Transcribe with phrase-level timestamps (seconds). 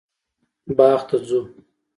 [0.77, 1.39] باغ ته ځو